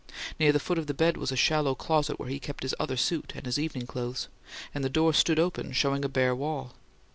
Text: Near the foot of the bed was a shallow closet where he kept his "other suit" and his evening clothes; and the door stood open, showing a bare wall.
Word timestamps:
Near 0.39 0.51
the 0.51 0.59
foot 0.59 0.79
of 0.79 0.87
the 0.87 0.95
bed 0.95 1.15
was 1.15 1.31
a 1.31 1.35
shallow 1.35 1.75
closet 1.75 2.17
where 2.19 2.27
he 2.27 2.39
kept 2.39 2.63
his 2.63 2.73
"other 2.79 2.97
suit" 2.97 3.33
and 3.35 3.45
his 3.45 3.59
evening 3.59 3.85
clothes; 3.85 4.29
and 4.73 4.83
the 4.83 4.89
door 4.89 5.13
stood 5.13 5.37
open, 5.37 5.73
showing 5.73 6.03
a 6.03 6.09
bare 6.09 6.33
wall. 6.33 6.73